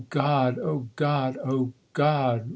[0.03, 0.07] Oh,
[0.89, 1.37] God!
[1.45, 2.49] oh, God